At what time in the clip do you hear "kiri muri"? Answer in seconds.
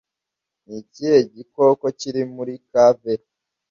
1.99-2.53